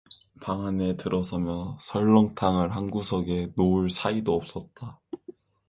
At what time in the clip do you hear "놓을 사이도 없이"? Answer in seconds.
3.55-4.57